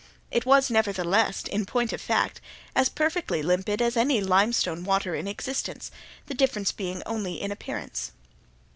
It 0.31 0.47
was, 0.47 0.71
nevertheless, 0.71 1.43
in 1.43 1.67
point 1.67 1.93
of 1.93 2.01
fact, 2.01 2.41
as 2.75 2.89
perfectly 2.89 3.43
limpid 3.43 3.83
as 3.83 3.95
any 3.95 4.19
limestone 4.19 4.83
water 4.83 5.13
in 5.13 5.27
existence, 5.27 5.91
the 6.25 6.33
difference 6.33 6.71
being 6.71 7.03
only 7.05 7.39
in 7.39 7.51
appearance. 7.51 8.11